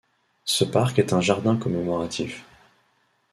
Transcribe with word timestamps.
Ce 0.45 0.63
parc 0.63 0.97
est 0.97 1.13
un 1.13 1.21
jardin 1.21 1.55
commémoratif. 1.57 2.43